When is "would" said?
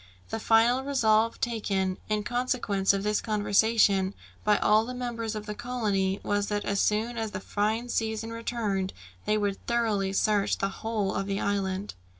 9.37-9.63